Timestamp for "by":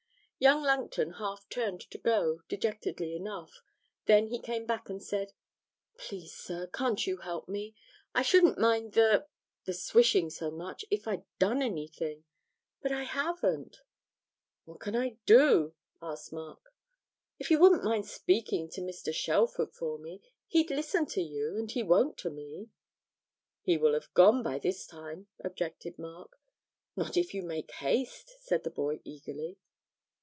24.41-24.57